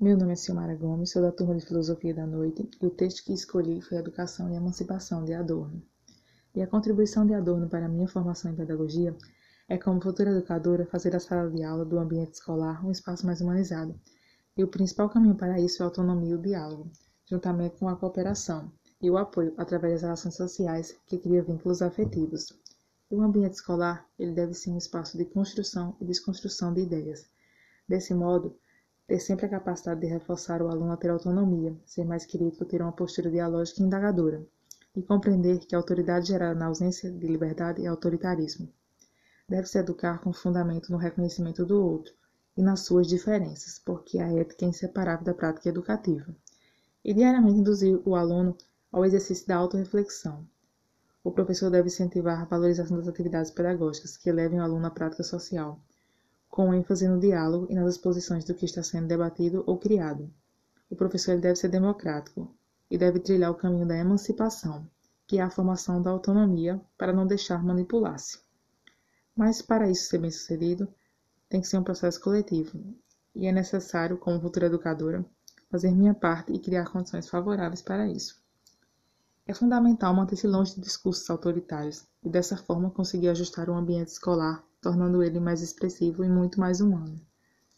[0.00, 3.24] Meu nome é Silmara Gomes, sou da turma de Filosofia da Noite e o texto
[3.24, 5.80] que escolhi foi Educação e Emancipação de Adorno.
[6.52, 9.16] E a contribuição de Adorno para a minha formação em pedagogia
[9.68, 13.40] é, como futura educadora, fazer da sala de aula do ambiente escolar um espaço mais
[13.40, 13.94] humanizado.
[14.56, 16.90] E o principal caminho para isso é a autonomia e o diálogo,
[17.24, 22.48] juntamente com a cooperação e o apoio através das relações sociais que cria vínculos afetivos.
[23.08, 27.30] E o ambiente escolar, ele deve ser um espaço de construção e desconstrução de ideias.
[27.88, 28.58] Desse modo,
[29.06, 32.80] ter sempre a capacidade de reforçar o aluno a ter autonomia, ser mais crítico, ter
[32.80, 34.46] uma postura dialógica e indagadora,
[34.96, 38.72] e compreender que a autoridade gerada na ausência de liberdade é autoritarismo.
[39.48, 42.14] Deve-se educar com fundamento no reconhecimento do outro
[42.56, 46.34] e nas suas diferenças, porque a ética é inseparável da prática educativa.
[47.04, 48.56] E diariamente induzir o aluno
[48.90, 50.46] ao exercício da autorreflexão.
[51.22, 55.22] O professor deve incentivar a valorização das atividades pedagógicas que levem o aluno à prática
[55.22, 55.78] social,
[56.54, 60.32] com ênfase no diálogo e nas exposições do que está sendo debatido ou criado.
[60.88, 62.48] O professor deve ser democrático
[62.88, 64.88] e deve trilhar o caminho da emancipação,
[65.26, 68.38] que é a formação da autonomia para não deixar manipular-se.
[69.34, 70.86] Mas para isso ser bem-sucedido,
[71.48, 72.78] tem que ser um processo coletivo,
[73.34, 75.26] e é necessário, como futura educadora,
[75.68, 78.40] fazer minha parte e criar condições favoráveis para isso.
[79.46, 84.64] É fundamental manter-se longe de discursos autoritários e dessa forma conseguir ajustar o ambiente escolar
[84.80, 87.20] tornando ele mais expressivo e muito mais humano.